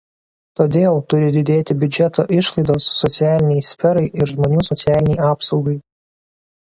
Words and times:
Todėl 0.59 0.95
turi 1.13 1.27
didėti 1.35 1.75
biudžeto 1.83 2.25
išlaidos 2.37 2.87
socialinei 3.03 3.63
sferai 3.71 4.07
ir 4.23 4.33
žmonių 4.33 4.65
socialinei 4.71 5.21
apsaugai. 5.35 5.77